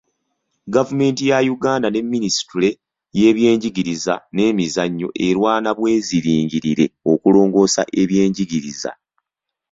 [0.73, 2.69] Gavumenti ya Uganda ne Minisitule
[3.19, 8.91] y'ebyenjigiriza n'emizannyo erwana bweziringirire okulongoosa ebyenjigiriza.